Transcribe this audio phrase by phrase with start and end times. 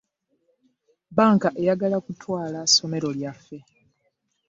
[1.15, 3.57] Banka eyagala kutwala somero lyaffe.